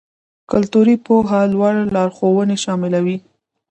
کلتوري 0.51 0.95
پوهه 1.05 1.39
لوړ 1.53 1.73
لارښوونې 1.95 2.57
شاملوي. 2.63 3.17